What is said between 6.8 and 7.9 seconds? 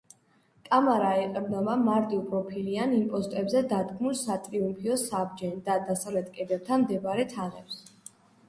მდებარე თაღებს.